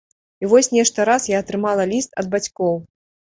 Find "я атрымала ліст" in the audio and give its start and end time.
1.33-2.17